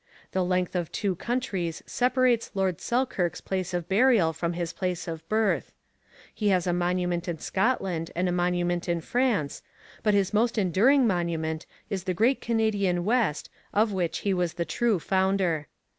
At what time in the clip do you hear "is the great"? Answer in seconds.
11.91-12.41